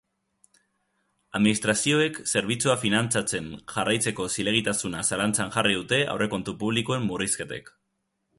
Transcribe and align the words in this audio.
Administrazioek 1.39 2.17
zerbitzua 2.33 2.75
finantzatzen 2.85 3.51
jarraitzeko 3.75 4.27
zilegitasuna 4.37 5.05
zalantzan 5.11 5.55
jarri 5.59 5.77
dute 5.83 6.01
aurrekontu 6.17 6.59
publikoen 6.65 7.07
murrizketek. 7.13 7.73